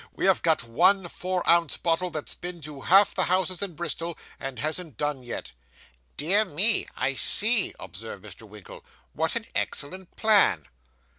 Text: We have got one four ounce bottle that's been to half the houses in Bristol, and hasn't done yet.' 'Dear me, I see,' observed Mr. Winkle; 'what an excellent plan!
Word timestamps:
We 0.15 0.25
have 0.25 0.41
got 0.41 0.63
one 0.63 1.07
four 1.09 1.47
ounce 1.47 1.77
bottle 1.77 2.09
that's 2.09 2.33
been 2.33 2.59
to 2.61 2.81
half 2.81 3.13
the 3.13 3.25
houses 3.25 3.61
in 3.61 3.75
Bristol, 3.75 4.17
and 4.39 4.57
hasn't 4.57 4.97
done 4.97 5.21
yet.' 5.21 5.51
'Dear 6.17 6.43
me, 6.43 6.87
I 6.95 7.13
see,' 7.13 7.75
observed 7.79 8.25
Mr. 8.25 8.41
Winkle; 8.49 8.83
'what 9.13 9.35
an 9.35 9.45
excellent 9.53 10.15
plan! 10.15 10.65